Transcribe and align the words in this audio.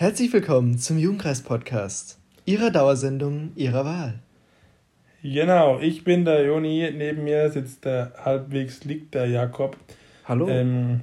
Herzlich 0.00 0.32
willkommen 0.32 0.78
zum 0.78 0.96
Jugendkreis-Podcast, 0.96 2.20
Ihrer 2.44 2.70
Dauersendung 2.70 3.50
Ihrer 3.56 3.84
Wahl. 3.84 4.20
Genau, 5.24 5.80
ich 5.80 6.04
bin 6.04 6.24
der 6.24 6.44
Joni, 6.44 6.88
neben 6.96 7.24
mir 7.24 7.50
sitzt 7.50 7.84
der 7.84 8.12
halbwegs 8.24 8.84
liegt 8.84 9.14
der 9.14 9.26
Jakob. 9.26 9.76
Hallo. 10.24 10.46
Ähm, 10.48 11.00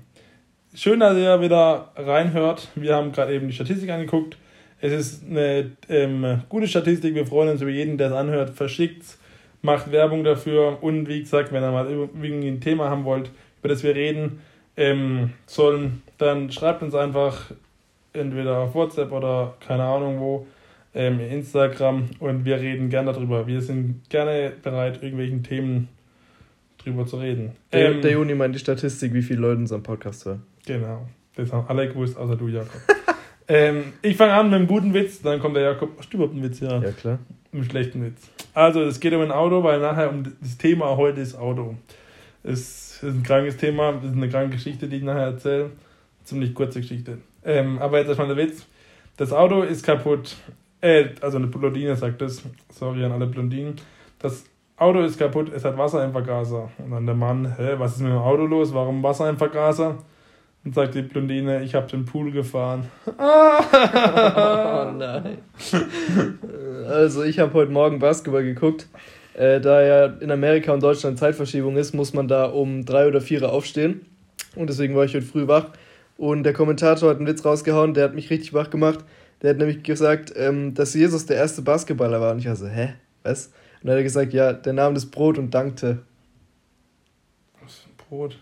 schön, 0.74 1.02
dass 1.02 1.18
ihr 1.18 1.42
wieder 1.42 1.92
reinhört. 1.98 2.70
Wir 2.76 2.96
haben 2.96 3.12
gerade 3.12 3.34
eben 3.34 3.48
die 3.48 3.54
Statistik 3.54 3.90
angeguckt. 3.90 4.38
Es 4.80 4.94
ist 4.94 5.26
eine 5.30 5.72
ähm, 5.90 6.44
gute 6.48 6.70
Statistik. 6.70 7.16
Wir 7.16 7.28
freuen 7.28 7.50
uns 7.50 7.62
über 7.62 7.72
jeden, 7.72 7.98
der 7.98 8.08
es 8.08 8.14
anhört. 8.14 8.52
Verschickt 8.52 9.18
macht 9.62 9.92
Werbung 9.92 10.24
dafür. 10.24 10.82
Und 10.82 11.10
wie 11.10 11.20
gesagt, 11.20 11.52
wenn 11.52 11.64
ihr 11.64 11.72
mal 11.72 11.90
irgendwie 11.90 12.48
ein 12.48 12.62
Thema 12.62 12.90
haben 12.90 13.04
wollt, 13.04 13.30
über 13.60 13.68
das 13.68 13.84
wir 13.84 13.94
reden 13.94 14.40
ähm, 14.78 15.34
sollen, 15.48 16.02
dann 16.18 16.50
schreibt 16.50 16.82
uns 16.82 16.96
einfach 16.96 17.52
entweder 18.16 18.60
auf 18.60 18.76
WhatsApp 18.76 19.12
oder 19.12 19.56
keine 19.66 19.84
Ahnung 19.84 20.20
wo, 20.20 20.48
ähm, 20.94 21.20
Instagram 21.20 22.10
und 22.20 22.46
wir 22.46 22.60
reden 22.60 22.90
gerne 22.90 23.12
darüber. 23.12 23.46
Wir 23.46 23.62
sind 23.62 24.10
gerne 24.10 24.54
bereit, 24.62 25.02
irgendwelchen 25.04 25.44
Themen 25.44 25.90
drüber 26.78 27.06
zu 27.06 27.18
reden. 27.18 27.52
Der, 27.74 27.92
ähm, 27.92 28.02
der 28.02 28.12
Juni 28.12 28.34
meint 28.34 28.56
die 28.56 28.60
Statistik, 28.60 29.14
wie 29.14 29.22
viele 29.22 29.42
Leute 29.42 29.60
unseren 29.60 29.84
Podcast 29.84 30.26
hören. 30.26 30.44
Genau, 30.66 31.06
das 31.36 31.52
haben 31.52 31.68
alle 31.68 31.88
gewusst, 31.88 32.18
außer 32.18 32.36
du, 32.36 32.48
Jakob. 32.48 32.82
ähm, 33.48 33.94
ich 34.02 34.16
fange 34.16 34.34
an 34.34 34.48
mit 34.48 34.56
einem 34.56 34.68
guten 34.68 34.94
Witz, 34.94 35.22
dann 35.22 35.40
kommt 35.40 35.56
der 35.56 35.64
Jakob. 35.64 35.92
Hast 35.98 36.12
du 36.14 36.18
überhaupt 36.18 36.34
einen 36.34 36.44
Witz? 36.44 36.62
Ja, 36.62 36.82
ja 36.82 36.92
klar. 36.92 37.20
Mit 37.52 37.62
einem 37.62 37.70
schlechten 37.70 38.06
Witz. 38.06 38.30
Also, 38.54 38.82
es 38.84 39.00
geht 39.00 39.14
um 39.14 39.22
ein 39.22 39.32
Auto, 39.32 39.64
weil 39.64 39.80
nachher 39.80 40.10
um 40.10 40.24
das 40.24 40.58
Thema 40.58 40.96
heute 40.96 41.20
ist 41.20 41.36
Auto. 41.36 41.76
Es 42.44 43.04
ist 43.04 43.04
ein 43.04 43.24
krankes 43.24 43.58
Thema, 43.58 43.94
das 43.94 44.12
ist 44.12 44.18
eine 44.18 44.30
kranke 44.30 44.56
Geschichte, 44.56 44.88
die 44.88 44.98
ich 44.98 45.04
nachher 45.04 45.26
erzähle. 45.26 45.72
Ziemlich 46.26 46.54
kurze 46.54 46.82
Geschichte. 46.82 47.20
Ähm, 47.44 47.80
aber 47.80 48.00
jetzt 48.00 48.08
erstmal 48.08 48.28
der 48.28 48.38
Witz. 48.38 48.66
Das 49.16 49.32
Auto 49.32 49.62
ist 49.62 49.86
kaputt. 49.86 50.36
Äh, 50.82 51.10
also 51.22 51.38
eine 51.38 51.48
Blondine 51.48 51.96
sagt 51.96 52.22
das. 52.22 52.44
Sorry 52.70 53.06
an 53.06 53.12
alle 53.14 53.28
Blondinen. 53.28 53.76
Das 54.20 54.44
Auto 54.78 55.02
ist 55.02 55.18
kaputt, 55.18 55.52
es 55.54 55.64
hat 55.64 55.78
Wasser 55.78 56.04
im 56.04 56.12
Vergaser. 56.12 56.70
Und 56.80 56.92
dann 56.92 57.06
der 57.06 57.16
Mann, 57.16 57.56
hä, 57.58 57.76
was 57.78 57.94
ist 57.94 58.02
mit 58.02 58.12
dem 58.12 58.18
Auto 58.18 58.46
los? 58.46 58.74
Warum 58.74 59.02
Wasser 59.04 59.30
im 59.30 59.38
Vergaser? 59.38 60.00
Und 60.66 60.76
sagt 60.76 60.96
die 60.96 61.04
Blondine, 61.04 61.64
ich 61.64 61.76
habe 61.76 61.88
den 61.88 62.06
Pool 62.06 62.32
gefahren. 62.32 62.90
oh 63.06 63.12
nein. 64.98 65.38
Also 66.90 67.24
ich 67.24 67.40
habe 67.40 67.54
heute 67.54 67.72
Morgen 67.72 68.00
Basketball 68.00 68.44
geguckt. 68.44 68.88
Äh, 69.36 69.62
da 69.62 69.82
ja 69.82 70.06
in 70.08 70.32
Amerika 70.32 70.74
und 70.74 70.82
Deutschland 70.82 71.20
Zeitverschiebung 71.20 71.78
ist, 71.78 71.94
muss 71.94 72.14
man 72.14 72.28
da 72.28 72.46
um 72.46 72.84
drei 72.84 73.08
oder 73.08 73.22
vier 73.22 73.48
aufstehen. 73.50 74.06
Und 74.56 74.70
deswegen 74.70 74.96
war 74.96 75.06
ich 75.06 75.14
heute 75.14 75.26
früh 75.26 75.48
wach. 75.48 75.68
Und 76.18 76.44
der 76.44 76.54
Kommentator 76.54 77.10
hat 77.10 77.18
einen 77.18 77.28
Witz 77.28 77.44
rausgehauen, 77.44 77.94
der 77.94 78.06
hat 78.06 78.16
mich 78.16 78.30
richtig 78.30 78.54
wach 78.54 78.70
gemacht. 78.70 79.00
Der 79.42 79.50
hat 79.50 79.58
nämlich 79.58 79.84
gesagt, 79.84 80.34
ähm, 80.36 80.74
dass 80.74 80.94
Jesus 80.94 81.26
der 81.26 81.38
erste 81.38 81.62
Basketballer 81.62 82.22
war. 82.22 82.32
Und 82.32 82.40
ich 82.40 82.48
war 82.48 82.56
so, 82.56 82.68
hä? 82.68 82.94
Was? 83.24 83.48
Und 83.82 83.90
dann 83.90 83.92
hat 83.92 83.98
er 83.98 84.04
gesagt, 84.04 84.34
ja, 84.34 84.54
der 84.54 84.74
nahm 84.74 84.94
das 84.94 85.06
Brot 85.06 85.38
und 85.38 85.54
dankte. 85.54 86.00
Was 87.62 87.76
für 87.76 87.90
ein 87.90 87.98
Brot? 87.98 88.38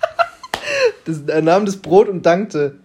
das, 1.04 1.22
er 1.22 1.42
nahm 1.42 1.64
das 1.64 1.76
Brot 1.76 2.08
und 2.08 2.26
dankte. 2.26 2.76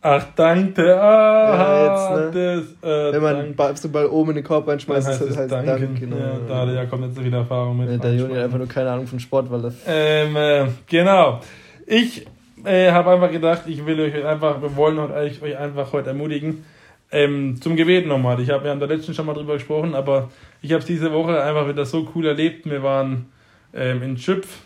Ach, 0.00 0.24
dankte. 0.36 1.00
Ah, 1.00 1.54
ja, 1.54 2.24
jetzt, 2.24 2.34
ne? 2.34 2.66
das, 2.82 2.90
äh, 2.90 3.12
Wenn 3.12 3.22
man. 3.22 3.56
Basketball 3.56 4.06
oben 4.06 4.30
in 4.30 4.36
den 4.36 4.44
Korb 4.44 4.68
reinschmeißt, 4.68 5.10
ist 5.10 5.20
das 5.20 5.36
halt 5.36 5.50
danken. 5.50 5.66
Dank. 5.66 6.00
Genau. 6.00 6.16
Ja, 6.16 6.38
da 6.46 6.56
hat 6.60 6.68
er 6.68 6.74
ja 6.74 6.86
kommt 6.86 7.02
nicht 7.02 7.16
so 7.16 7.22
viel 7.22 7.34
Erfahrung 7.34 7.78
mit. 7.78 7.90
Ja, 7.90 7.96
der 7.96 8.14
Juni 8.14 8.34
hat 8.34 8.44
einfach 8.44 8.58
nur 8.58 8.68
keine 8.68 8.90
Ahnung 8.90 9.08
von 9.08 9.18
Sport, 9.18 9.50
weil 9.50 9.62
das. 9.62 9.74
Ähm, 9.86 10.36
äh, 10.36 10.66
genau. 10.86 11.40
Ich 11.84 12.26
äh, 12.64 12.90
habe 12.90 13.10
einfach 13.10 13.30
gedacht, 13.30 13.62
ich 13.66 13.84
will 13.84 14.00
euch 14.00 14.24
einfach, 14.24 14.60
wir 14.60 14.76
wollen 14.76 14.98
euch, 14.98 15.42
euch 15.42 15.56
einfach 15.56 15.92
heute 15.92 16.10
ermutigen. 16.10 16.64
Ähm, 17.10 17.60
zum 17.60 17.74
Gebet 17.76 18.06
nochmal. 18.06 18.38
Ich 18.40 18.50
habe 18.50 18.66
ja 18.66 18.72
in 18.72 18.80
der 18.80 18.88
letzten 18.88 19.14
schon 19.14 19.26
mal 19.26 19.32
drüber 19.32 19.54
gesprochen, 19.54 19.94
aber 19.94 20.30
ich 20.60 20.72
habe 20.72 20.80
es 20.80 20.86
diese 20.86 21.12
Woche 21.12 21.42
einfach 21.42 21.66
wieder 21.66 21.86
so 21.86 22.06
cool 22.14 22.26
erlebt. 22.26 22.68
Wir 22.68 22.82
waren 22.82 23.26
ähm, 23.72 24.02
in 24.02 24.18
Schüpf, 24.18 24.58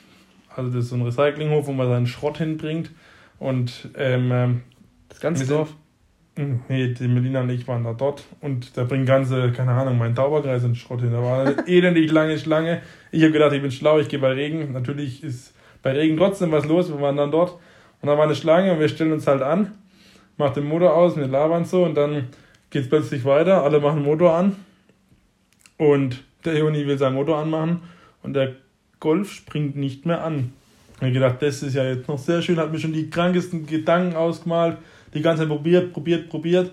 also 0.54 0.70
das 0.70 0.84
ist 0.84 0.90
so 0.90 0.96
ein 0.96 1.02
Recyclinghof, 1.02 1.66
wo 1.66 1.72
man 1.72 1.88
seinen 1.88 2.06
Schrott 2.06 2.38
hinbringt. 2.38 2.90
Und 3.38 3.90
ähm, 3.96 4.30
ähm 4.32 4.62
das 5.08 5.20
ganze 5.20 5.46
Dorf? 5.46 5.74
Nee, 6.68 6.94
die 6.94 7.08
Melina 7.08 7.42
und 7.42 7.50
ich 7.50 7.68
waren 7.68 7.84
da 7.84 7.92
dort 7.92 8.24
und 8.40 8.74
da 8.78 8.84
bringen 8.84 9.04
ganze, 9.04 9.52
keine 9.52 9.72
Ahnung, 9.72 9.98
mein 9.98 10.14
Tauberkreis 10.14 10.64
in 10.64 10.74
Schrott 10.74 11.02
hin. 11.02 11.12
Da 11.12 11.22
war 11.22 11.42
eine 11.42 11.56
elendig 11.68 12.10
lange 12.10 12.38
Schlange. 12.38 12.80
Ich 13.10 13.22
habe 13.22 13.32
gedacht, 13.32 13.52
ich 13.52 13.60
bin 13.60 13.70
schlau, 13.70 13.98
ich 13.98 14.08
gehe 14.08 14.18
bei 14.18 14.32
Regen. 14.32 14.72
Natürlich 14.72 15.22
ist 15.22 15.54
bei 15.82 15.92
Regen 15.92 16.16
trotzdem 16.16 16.50
was 16.50 16.64
los. 16.64 16.88
Wir 16.88 17.00
waren 17.02 17.18
dann 17.18 17.30
dort 17.30 17.58
und 18.02 18.08
dann 18.08 18.18
war 18.18 18.24
eine 18.24 18.34
Schlange 18.34 18.72
und 18.72 18.80
wir 18.80 18.88
stellen 18.88 19.12
uns 19.12 19.26
halt 19.26 19.42
an, 19.42 19.72
macht 20.36 20.56
den 20.56 20.64
Motor 20.64 20.94
aus, 20.94 21.16
wir 21.16 21.26
labern 21.26 21.64
so 21.64 21.84
und 21.84 21.94
dann 21.94 22.28
geht 22.70 22.82
es 22.82 22.88
plötzlich 22.88 23.24
weiter, 23.24 23.62
alle 23.62 23.80
machen 23.80 24.02
Motor 24.02 24.34
an 24.34 24.56
und 25.78 26.22
der 26.44 26.58
Juni 26.58 26.86
will 26.86 26.98
seinen 26.98 27.14
Motor 27.14 27.38
anmachen 27.38 27.82
und 28.22 28.34
der 28.34 28.54
Golf 28.98 29.32
springt 29.32 29.76
nicht 29.76 30.04
mehr 30.04 30.24
an. 30.24 30.52
Ich 30.96 31.02
habe 31.02 31.12
gedacht, 31.12 31.42
das 31.42 31.62
ist 31.62 31.74
ja 31.74 31.84
jetzt 31.84 32.08
noch 32.08 32.18
sehr 32.18 32.42
schön, 32.42 32.56
hat 32.58 32.70
mir 32.70 32.78
schon 32.78 32.92
die 32.92 33.10
krankesten 33.10 33.66
Gedanken 33.66 34.16
ausgemalt, 34.16 34.78
die 35.14 35.22
ganze 35.22 35.42
Zeit 35.42 35.48
probiert, 35.48 35.92
probiert, 35.92 36.28
probiert. 36.28 36.72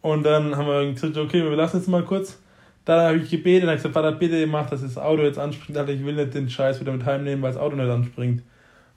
Und 0.00 0.24
dann 0.24 0.56
haben 0.56 0.66
wir 0.66 0.92
gesagt, 0.92 1.16
okay, 1.16 1.42
wir 1.42 1.56
lassen 1.56 1.78
jetzt 1.78 1.88
mal 1.88 2.04
kurz. 2.04 2.38
Dann 2.84 3.00
habe 3.00 3.16
ich 3.16 3.30
gebetet 3.30 3.64
und 3.64 3.68
habe 3.70 3.78
gesagt, 3.78 3.94
Vater, 3.94 4.12
bitte 4.12 4.46
mach, 4.46 4.68
dass 4.68 4.82
das 4.82 4.98
Auto 4.98 5.22
jetzt 5.22 5.38
anspringt. 5.38 5.88
Ich 5.88 6.04
will 6.04 6.14
nicht 6.14 6.34
den 6.34 6.48
Scheiß 6.48 6.80
wieder 6.80 6.92
mit 6.92 7.04
heimnehmen, 7.04 7.42
weil 7.42 7.52
das 7.52 7.60
Auto 7.60 7.74
nicht 7.74 7.88
anspringt. 7.88 8.42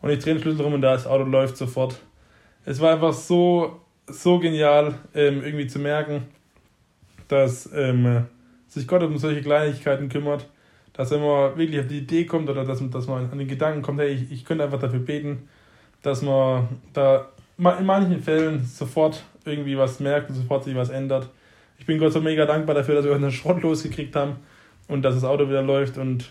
Und 0.02 0.10
ich 0.10 0.20
drehe 0.20 0.36
den 0.36 0.42
Schlüssel 0.42 0.64
rum 0.64 0.74
und 0.74 0.82
das 0.82 1.08
Auto 1.08 1.24
läuft 1.24 1.58
sofort. 1.58 2.00
Es 2.66 2.80
war 2.80 2.94
einfach 2.94 3.14
so, 3.14 3.82
so 4.08 4.40
genial, 4.40 4.96
ähm, 5.16 5.44
irgendwie 5.44 5.68
zu 5.68 5.80
merken, 5.80 6.28
dass 7.28 7.70
ähm, 7.74 8.26
sich 8.68 8.88
Gott 8.88 9.04
um 9.04 9.18
solche 9.18 9.42
Kleinigkeiten 9.42 10.10
kümmert, 10.10 10.48
dass 10.94 11.12
wenn 11.12 11.22
man 11.22 11.58
wirklich 11.58 11.80
auf 11.80 11.88
die 11.88 12.00
Idee 12.00 12.26
kommt 12.26 12.50
oder 12.50 12.66
dass, 12.66 12.82
dass 12.90 13.08
man 13.08 13.30
an 13.32 13.38
den 13.38 13.48
Gedanken 13.48 13.82
kommt, 13.82 14.00
hey, 14.00 14.10
ich, 14.10 14.32
ich 14.32 14.46
könnte 14.46 14.64
einfach 14.64 14.80
dafür 14.80 15.00
beten, 15.00 15.48
dass 16.02 16.22
man 16.22 16.68
da 16.94 17.28
in 17.58 17.86
manchen 17.86 18.22
Fällen 18.22 18.66
sofort 18.66 19.24
irgendwie 19.46 19.78
was 19.78 20.00
merkt 20.00 20.30
und 20.30 20.36
sofort 20.36 20.64
sich 20.64 20.76
was 20.76 20.90
ändert. 20.90 21.30
Ich 21.80 21.86
bin 21.86 22.00
Gott 22.00 22.14
so 22.14 22.22
mega 22.22 22.46
dankbar 22.46 22.76
dafür, 22.76 22.96
dass 22.96 23.06
wir 23.06 23.16
einen 23.16 23.32
Schrott 23.32 23.62
losgekriegt 23.62 24.16
haben 24.16 24.38
und 24.88 25.02
dass 25.04 25.16
das 25.16 25.24
Auto 25.24 25.48
wieder 25.48 25.62
läuft 25.62 25.98
und 25.98 26.30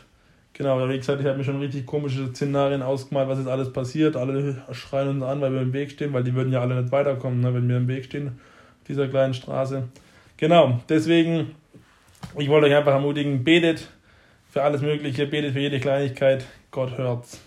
Genau, 0.57 0.89
wie 0.89 0.97
gesagt, 0.97 1.21
ich 1.21 1.27
habe 1.27 1.37
mir 1.37 1.45
schon 1.45 1.61
richtig 1.61 1.85
komische 1.85 2.29
Szenarien 2.29 2.81
ausgemalt, 2.81 3.29
was 3.29 3.39
jetzt 3.39 3.49
alles 3.49 3.71
passiert. 3.71 4.17
Alle 4.17 4.57
schreien 4.73 5.09
uns 5.09 5.23
an, 5.23 5.43
weil 5.43 5.53
wir 5.53 5.61
im 5.61 5.75
Weg 5.75 5.91
stehen, 5.91 6.15
weil 6.15 6.25
die 6.25 6.35
würden 6.35 6.51
ja 6.51 6.63
alle 6.63 6.81
nicht 6.81 6.91
weiterkommen, 6.91 7.43
ne, 7.43 7.53
wenn 7.53 7.69
wir 7.69 7.77
im 7.77 7.89
Weg 7.89 8.07
stehen 8.07 8.29
auf 8.29 8.87
dieser 8.89 9.07
kleinen 9.07 9.35
Straße. 9.35 9.83
Genau, 10.39 10.81
deswegen, 10.89 11.51
ich 12.39 12.49
wollte 12.49 12.69
euch 12.69 12.75
einfach 12.75 12.95
ermutigen, 12.95 13.45
betet 13.45 13.87
für 14.49 14.63
alles 14.63 14.81
Mögliche, 14.81 15.27
betet 15.27 15.53
für 15.53 15.61
jede 15.61 15.79
Kleinigkeit, 15.79 16.47
Gott 16.71 16.97
hört's. 16.97 17.39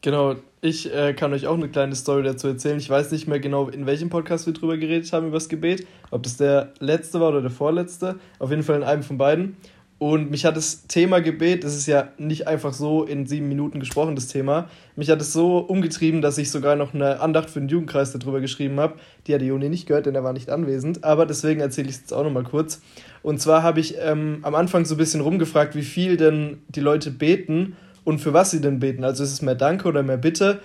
Genau, 0.00 0.36
ich 0.62 0.90
äh, 0.94 1.12
kann 1.12 1.34
euch 1.34 1.46
auch 1.46 1.58
eine 1.58 1.68
kleine 1.68 1.94
Story 1.94 2.22
dazu 2.22 2.48
erzählen. 2.48 2.78
Ich 2.78 2.88
weiß 2.88 3.12
nicht 3.12 3.28
mehr 3.28 3.40
genau, 3.40 3.68
in 3.68 3.84
welchem 3.84 4.08
Podcast 4.08 4.46
wir 4.46 4.54
drüber 4.54 4.78
geredet 4.78 5.12
haben, 5.12 5.26
über 5.26 5.36
das 5.36 5.50
Gebet. 5.50 5.86
Ob 6.10 6.22
das 6.22 6.38
der 6.38 6.72
letzte 6.78 7.20
war 7.20 7.28
oder 7.28 7.42
der 7.42 7.50
vorletzte. 7.50 8.16
Auf 8.38 8.48
jeden 8.48 8.62
Fall 8.62 8.76
in 8.76 8.84
einem 8.84 9.02
von 9.02 9.18
beiden. 9.18 9.58
Und 10.04 10.30
mich 10.30 10.44
hat 10.44 10.54
das 10.54 10.86
Thema 10.86 11.22
Gebet, 11.22 11.64
das 11.64 11.74
ist 11.74 11.86
ja 11.86 12.08
nicht 12.18 12.46
einfach 12.46 12.74
so 12.74 13.04
in 13.04 13.24
sieben 13.24 13.48
Minuten 13.48 13.80
gesprochen, 13.80 14.14
das 14.14 14.28
Thema. 14.28 14.68
Mich 14.96 15.08
hat 15.08 15.18
es 15.22 15.32
so 15.32 15.56
umgetrieben, 15.60 16.20
dass 16.20 16.36
ich 16.36 16.50
sogar 16.50 16.76
noch 16.76 16.92
eine 16.92 17.20
Andacht 17.20 17.48
für 17.48 17.58
den 17.58 17.70
Jugendkreis 17.70 18.12
darüber 18.12 18.42
geschrieben 18.42 18.78
habe. 18.78 18.96
Die 19.26 19.32
hat 19.32 19.40
die 19.40 19.46
Juni 19.46 19.70
nicht 19.70 19.86
gehört, 19.86 20.04
denn 20.04 20.14
er 20.14 20.22
war 20.22 20.34
nicht 20.34 20.50
anwesend. 20.50 21.04
Aber 21.04 21.24
deswegen 21.24 21.62
erzähle 21.62 21.88
ich 21.88 21.94
es 21.94 22.00
jetzt 22.02 22.12
auch 22.12 22.22
nochmal 22.22 22.42
kurz. 22.42 22.82
Und 23.22 23.40
zwar 23.40 23.62
habe 23.62 23.80
ich 23.80 23.94
ähm, 23.98 24.40
am 24.42 24.54
Anfang 24.54 24.84
so 24.84 24.94
ein 24.94 24.98
bisschen 24.98 25.22
rumgefragt, 25.22 25.74
wie 25.74 25.80
viel 25.82 26.18
denn 26.18 26.58
die 26.68 26.80
Leute 26.80 27.10
beten 27.10 27.74
und 28.04 28.18
für 28.18 28.34
was 28.34 28.50
sie 28.50 28.60
denn 28.60 28.80
beten. 28.80 29.04
Also 29.04 29.24
ist 29.24 29.32
es 29.32 29.40
mehr 29.40 29.54
Danke 29.54 29.88
oder 29.88 30.02
mehr 30.02 30.18
Bitte? 30.18 30.60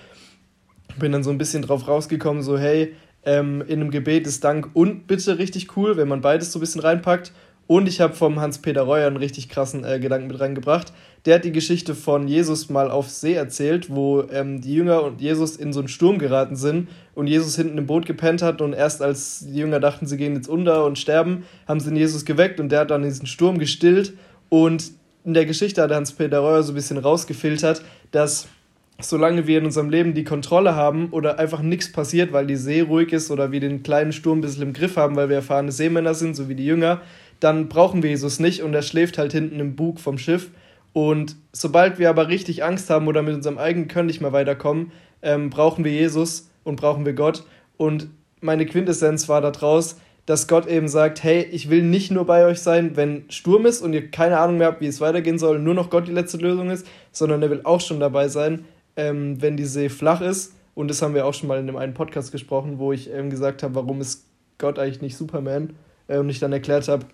Bin 0.98 1.12
dann 1.12 1.24
so 1.24 1.30
ein 1.30 1.38
bisschen 1.38 1.62
drauf 1.62 1.88
rausgekommen, 1.88 2.42
so 2.42 2.58
hey, 2.58 2.94
ähm, 3.24 3.64
in 3.66 3.80
einem 3.80 3.90
Gebet 3.90 4.26
ist 4.26 4.44
Dank 4.44 4.68
und 4.74 5.06
Bitte 5.06 5.38
richtig 5.38 5.78
cool, 5.78 5.96
wenn 5.96 6.08
man 6.08 6.20
beides 6.20 6.52
so 6.52 6.58
ein 6.58 6.60
bisschen 6.60 6.82
reinpackt. 6.82 7.32
Und 7.70 7.86
ich 7.86 8.00
habe 8.00 8.14
vom 8.14 8.40
Hans-Peter 8.40 8.82
Reuer 8.82 9.06
einen 9.06 9.16
richtig 9.16 9.48
krassen 9.48 9.84
äh, 9.84 10.00
Gedanken 10.00 10.26
mit 10.26 10.40
reingebracht. 10.40 10.92
Der 11.24 11.36
hat 11.36 11.44
die 11.44 11.52
Geschichte 11.52 11.94
von 11.94 12.26
Jesus 12.26 12.68
mal 12.68 12.90
auf 12.90 13.08
See 13.08 13.34
erzählt, 13.34 13.90
wo 13.90 14.24
ähm, 14.32 14.60
die 14.60 14.74
Jünger 14.74 15.04
und 15.04 15.20
Jesus 15.20 15.54
in 15.54 15.72
so 15.72 15.78
einen 15.78 15.86
Sturm 15.86 16.18
geraten 16.18 16.56
sind 16.56 16.88
und 17.14 17.28
Jesus 17.28 17.54
hinten 17.54 17.78
im 17.78 17.86
Boot 17.86 18.06
gepennt 18.06 18.42
hat 18.42 18.60
und 18.60 18.72
erst 18.72 19.02
als 19.02 19.46
die 19.46 19.54
Jünger 19.54 19.78
dachten, 19.78 20.08
sie 20.08 20.16
gehen 20.16 20.34
jetzt 20.34 20.48
unter 20.48 20.84
und 20.84 20.98
sterben, 20.98 21.44
haben 21.68 21.78
sie 21.78 21.90
den 21.90 21.96
Jesus 21.96 22.24
geweckt 22.24 22.58
und 22.58 22.72
der 22.72 22.80
hat 22.80 22.90
dann 22.90 23.04
diesen 23.04 23.26
Sturm 23.26 23.60
gestillt 23.60 24.14
und 24.48 24.90
in 25.24 25.34
der 25.34 25.46
Geschichte 25.46 25.80
hat 25.80 25.92
Hans-Peter 25.92 26.40
Reuer 26.40 26.64
so 26.64 26.72
ein 26.72 26.74
bisschen 26.74 26.98
rausgefiltert, 26.98 27.82
dass 28.10 28.48
solange 28.98 29.46
wir 29.46 29.58
in 29.58 29.66
unserem 29.66 29.90
Leben 29.90 30.12
die 30.12 30.24
Kontrolle 30.24 30.74
haben 30.74 31.10
oder 31.10 31.38
einfach 31.38 31.62
nichts 31.62 31.92
passiert, 31.92 32.32
weil 32.32 32.48
die 32.48 32.56
See 32.56 32.80
ruhig 32.80 33.12
ist 33.12 33.30
oder 33.30 33.52
wir 33.52 33.60
den 33.60 33.84
kleinen 33.84 34.12
Sturm 34.12 34.38
ein 34.38 34.40
bisschen 34.40 34.64
im 34.64 34.72
Griff 34.72 34.96
haben, 34.96 35.14
weil 35.14 35.28
wir 35.28 35.36
erfahrene 35.36 35.70
Seemänner 35.70 36.14
sind, 36.14 36.34
so 36.34 36.48
wie 36.48 36.56
die 36.56 36.66
Jünger, 36.66 37.00
dann 37.40 37.68
brauchen 37.68 38.02
wir 38.02 38.10
Jesus 38.10 38.38
nicht 38.38 38.62
und 38.62 38.74
er 38.74 38.82
schläft 38.82 39.18
halt 39.18 39.32
hinten 39.32 39.60
im 39.60 39.76
Bug 39.76 39.98
vom 39.98 40.18
Schiff. 40.18 40.50
Und 40.92 41.36
sobald 41.52 41.98
wir 41.98 42.10
aber 42.10 42.28
richtig 42.28 42.64
Angst 42.64 42.90
haben 42.90 43.08
oder 43.08 43.22
mit 43.22 43.34
unserem 43.34 43.58
eigenen 43.58 43.88
Können 43.88 44.06
nicht 44.06 44.20
mehr 44.20 44.32
weiterkommen, 44.32 44.92
ähm, 45.22 45.50
brauchen 45.50 45.84
wir 45.84 45.92
Jesus 45.92 46.50
und 46.64 46.76
brauchen 46.76 47.06
wir 47.06 47.12
Gott. 47.12 47.44
Und 47.76 48.08
meine 48.40 48.66
Quintessenz 48.66 49.28
war 49.28 49.40
daraus, 49.40 49.96
dass 50.26 50.48
Gott 50.48 50.66
eben 50.66 50.88
sagt, 50.88 51.22
hey, 51.22 51.42
ich 51.50 51.70
will 51.70 51.82
nicht 51.82 52.10
nur 52.10 52.26
bei 52.26 52.44
euch 52.44 52.60
sein, 52.60 52.96
wenn 52.96 53.24
Sturm 53.30 53.66
ist 53.66 53.82
und 53.82 53.92
ihr 53.92 54.10
keine 54.10 54.38
Ahnung 54.38 54.58
mehr 54.58 54.68
habt, 54.68 54.80
wie 54.80 54.86
es 54.86 55.00
weitergehen 55.00 55.38
soll, 55.38 55.58
nur 55.58 55.74
noch 55.74 55.90
Gott 55.90 56.06
die 56.06 56.12
letzte 56.12 56.38
Lösung 56.38 56.70
ist, 56.70 56.86
sondern 57.10 57.42
er 57.42 57.50
will 57.50 57.62
auch 57.64 57.80
schon 57.80 58.00
dabei 58.00 58.28
sein, 58.28 58.64
ähm, 58.96 59.40
wenn 59.40 59.56
die 59.56 59.64
See 59.64 59.88
flach 59.88 60.20
ist. 60.20 60.54
Und 60.74 60.88
das 60.88 61.02
haben 61.02 61.14
wir 61.14 61.26
auch 61.26 61.34
schon 61.34 61.48
mal 61.48 61.58
in 61.58 61.66
dem 61.66 61.76
einen 61.76 61.94
Podcast 61.94 62.32
gesprochen, 62.32 62.78
wo 62.78 62.92
ich 62.92 63.12
ähm, 63.12 63.30
gesagt 63.30 63.62
habe, 63.62 63.74
warum 63.74 64.00
ist 64.00 64.26
Gott 64.58 64.78
eigentlich 64.78 65.02
nicht 65.02 65.16
Superman? 65.16 65.74
Äh, 66.06 66.18
und 66.18 66.28
ich 66.28 66.38
dann 66.38 66.52
erklärt 66.52 66.88
habe, 66.88 67.06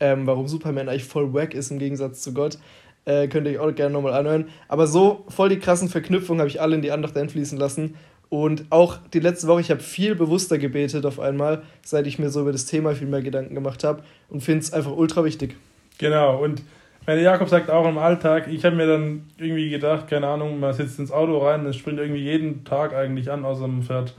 ähm, 0.00 0.26
warum 0.26 0.48
Superman 0.48 0.88
eigentlich 0.88 1.04
voll 1.04 1.32
wack 1.32 1.54
ist 1.54 1.70
im 1.70 1.78
Gegensatz 1.78 2.22
zu 2.22 2.34
Gott. 2.34 2.58
Äh, 3.04 3.28
könnt 3.28 3.46
ihr 3.46 3.60
euch 3.60 3.70
auch 3.70 3.74
gerne 3.74 3.92
nochmal 3.92 4.14
anhören. 4.14 4.48
Aber 4.68 4.86
so 4.86 5.24
voll 5.28 5.48
die 5.48 5.58
krassen 5.58 5.88
Verknüpfungen 5.88 6.40
habe 6.40 6.48
ich 6.48 6.60
alle 6.60 6.74
in 6.74 6.82
die 6.82 6.90
Andacht 6.90 7.16
einfließen 7.16 7.58
lassen. 7.58 7.94
Und 8.28 8.64
auch 8.70 8.98
die 9.12 9.20
letzte 9.20 9.46
Woche, 9.46 9.60
ich 9.60 9.70
habe 9.70 9.80
viel 9.80 10.16
bewusster 10.16 10.58
gebetet 10.58 11.06
auf 11.06 11.20
einmal, 11.20 11.62
seit 11.84 12.06
ich 12.06 12.18
mir 12.18 12.30
so 12.30 12.40
über 12.40 12.52
das 12.52 12.66
Thema 12.66 12.94
viel 12.94 13.06
mehr 13.06 13.22
Gedanken 13.22 13.54
gemacht 13.54 13.84
habe 13.84 14.02
und 14.28 14.42
finde 14.42 14.60
es 14.60 14.72
einfach 14.72 14.90
ultra 14.90 15.24
wichtig. 15.24 15.54
Genau, 15.98 16.42
und 16.42 16.62
meine 17.06 17.22
Jakob 17.22 17.48
sagt 17.48 17.70
auch 17.70 17.86
im 17.86 17.98
Alltag, 17.98 18.48
ich 18.48 18.64
habe 18.64 18.74
mir 18.74 18.88
dann 18.88 19.26
irgendwie 19.38 19.70
gedacht, 19.70 20.08
keine 20.08 20.26
Ahnung, 20.26 20.58
man 20.58 20.74
sitzt 20.74 20.98
ins 20.98 21.12
Auto 21.12 21.38
rein, 21.38 21.64
es 21.66 21.76
springt 21.76 22.00
irgendwie 22.00 22.22
jeden 22.22 22.64
Tag 22.64 22.94
eigentlich 22.94 23.30
an, 23.30 23.44
außer 23.44 23.68
man 23.68 23.82
fährt 23.82 24.14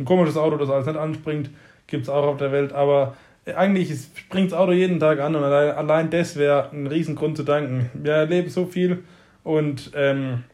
ein 0.00 0.04
komisches 0.04 0.36
Auto, 0.36 0.56
das 0.56 0.68
alles 0.68 0.86
nicht 0.86 0.98
anspringt, 0.98 1.50
gibt 1.86 2.02
es 2.02 2.08
auch 2.08 2.26
auf 2.26 2.36
der 2.36 2.50
Welt, 2.50 2.72
aber 2.72 3.16
eigentlich 3.54 3.96
springt 4.16 4.52
das 4.52 4.58
Auto 4.58 4.72
jeden 4.72 4.98
Tag 4.98 5.20
an 5.20 5.36
und 5.36 5.44
allein, 5.44 6.10
das 6.10 6.36
wäre 6.36 6.70
ein 6.72 6.86
Riesengrund 6.86 7.36
zu 7.36 7.44
danken. 7.44 7.90
Wir 7.94 8.14
erleben 8.14 8.50
so 8.50 8.66
viel 8.66 9.04
und 9.44 9.92
ähm, 9.94 10.44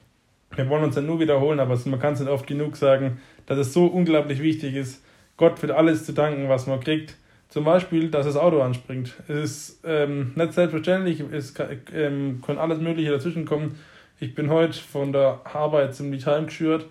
wir 0.54 0.68
wollen 0.68 0.84
uns 0.84 0.94
dann 0.94 1.06
nur 1.06 1.18
wiederholen, 1.18 1.60
aber 1.60 1.78
man 1.86 1.98
kann 1.98 2.12
es 2.12 2.20
nicht 2.20 2.28
oft 2.28 2.46
genug 2.46 2.76
sagen, 2.76 3.20
dass 3.46 3.58
es 3.58 3.72
so 3.72 3.86
unglaublich 3.86 4.42
wichtig 4.42 4.74
ist, 4.74 5.02
Gott 5.38 5.58
für 5.58 5.74
alles 5.74 6.04
zu 6.04 6.12
danken, 6.12 6.48
was 6.48 6.66
man 6.66 6.80
kriegt. 6.80 7.16
Zum 7.48 7.64
Beispiel, 7.64 8.10
dass 8.10 8.26
das 8.26 8.36
Auto 8.36 8.60
anspringt. 8.60 9.14
Es 9.28 9.36
ist 9.36 9.80
ähm, 9.84 10.32
nicht 10.34 10.54
selbstverständlich, 10.54 11.22
es 11.32 11.54
kann, 11.54 11.68
ähm, 11.94 12.42
kann 12.44 12.58
alles 12.58 12.78
Mögliche 12.78 13.10
dazwischen 13.10 13.44
kommen. 13.44 13.78
Ich 14.20 14.34
bin 14.34 14.50
heute 14.50 14.78
von 14.78 15.12
der 15.12 15.40
Arbeit 15.44 15.94
ziemlich 15.94 16.26
heimgeschürt 16.26 16.86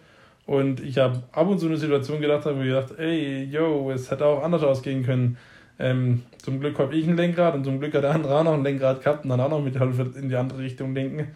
und 0.46 0.80
ich 0.80 0.98
habe 0.98 1.24
ab 1.32 1.48
und 1.48 1.60
zu 1.60 1.68
eine 1.68 1.78
Situation 1.78 2.22
gedacht, 2.22 2.46
wo 2.46 2.60
ich 2.60 2.68
gedacht, 2.68 2.94
ey, 2.98 3.44
yo, 3.44 3.92
es 3.92 4.12
hätte 4.12 4.26
auch 4.26 4.44
anders 4.44 4.64
ausgehen 4.64 5.04
können. 5.04 5.38
Ähm, 5.82 6.22
zum 6.38 6.60
Glück 6.60 6.78
habe 6.78 6.96
ich 6.96 7.08
ein 7.08 7.18
Lenkrad 7.18 7.56
und 7.56 7.64
zum 7.64 7.80
Glück 7.80 7.96
hat 7.96 8.04
der 8.04 8.12
andere 8.12 8.38
auch 8.38 8.44
noch 8.44 8.54
ein 8.54 8.64
Lenkrad 8.64 9.04
gehabt 9.04 9.24
und 9.24 9.32
dann 9.32 9.40
auch 9.40 9.50
noch 9.50 9.64
mithelfen 9.64 10.16
in 10.16 10.30
die 10.30 10.36
andere 10.36 10.60
Richtung 10.60 10.94
denken. 10.94 11.30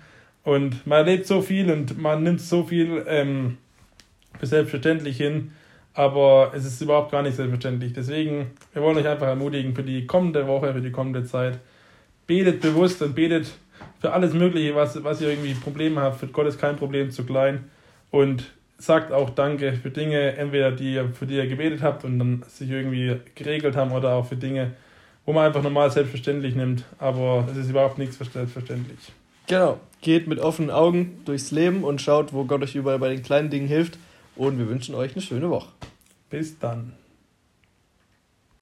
Und 0.43 0.85
man 0.85 0.99
erlebt 0.99 1.25
so 1.25 1.41
viel 1.41 1.71
und 1.71 1.99
man 1.99 2.21
nimmt 2.21 2.39
so 2.39 2.63
viel 2.63 3.03
ähm, 3.07 3.57
für 4.39 4.45
selbstverständlich 4.45 5.17
hin, 5.17 5.51
aber 5.95 6.51
es 6.55 6.63
ist 6.63 6.79
überhaupt 6.79 7.11
gar 7.11 7.23
nicht 7.23 7.35
selbstverständlich. 7.35 7.93
Deswegen, 7.93 8.51
wir 8.73 8.83
wollen 8.83 8.97
euch 8.97 9.07
einfach 9.07 9.27
ermutigen 9.27 9.73
für 9.73 9.81
die 9.81 10.05
kommende 10.05 10.45
Woche, 10.45 10.73
für 10.73 10.81
die 10.81 10.91
kommende 10.91 11.23
Zeit. 11.23 11.57
Betet 12.27 12.61
bewusst 12.61 13.01
und 13.01 13.15
betet 13.15 13.51
für 13.99 14.13
alles 14.13 14.33
Mögliche, 14.33 14.75
was, 14.75 15.03
was 15.03 15.21
ihr 15.21 15.29
irgendwie 15.29 15.55
Probleme 15.55 16.01
habt. 16.01 16.19
Für 16.19 16.27
Gott 16.27 16.45
ist 16.45 16.59
kein 16.59 16.75
Problem 16.75 17.09
zu 17.09 17.25
klein. 17.25 17.65
Und 18.11 18.51
sagt 18.77 19.11
auch 19.11 19.29
Danke 19.29 19.73
für 19.73 19.89
Dinge, 19.89 20.37
entweder 20.37 20.71
die 20.71 21.01
für 21.13 21.25
die 21.25 21.35
ihr 21.35 21.47
gebetet 21.47 21.81
habt 21.81 22.03
und 22.03 22.19
dann 22.19 22.43
sich 22.47 22.69
irgendwie 22.69 23.17
geregelt 23.35 23.75
haben 23.75 23.91
oder 23.91 24.13
auch 24.13 24.25
für 24.25 24.35
Dinge, 24.35 24.71
wo 25.25 25.33
man 25.33 25.45
einfach 25.45 25.63
normal 25.63 25.91
selbstverständlich 25.91 26.55
nimmt. 26.55 26.83
Aber 26.97 27.47
es 27.51 27.57
ist 27.57 27.69
überhaupt 27.69 27.97
nichts 27.97 28.17
selbstverständlich. 28.17 28.99
Genau. 29.47 29.79
Geht 30.01 30.27
mit 30.27 30.39
offenen 30.39 30.71
Augen 30.71 31.21
durchs 31.25 31.51
Leben 31.51 31.83
und 31.83 32.01
schaut, 32.01 32.33
wo 32.33 32.45
Gott 32.45 32.61
euch 32.61 32.75
überall 32.75 32.99
bei 32.99 33.09
den 33.09 33.23
kleinen 33.23 33.49
Dingen 33.49 33.67
hilft. 33.67 33.97
Und 34.35 34.59
wir 34.59 34.67
wünschen 34.67 34.95
euch 34.95 35.13
eine 35.13 35.21
schöne 35.21 35.49
Woche. 35.49 35.69
Bis 36.29 36.59
dann. 36.59 36.93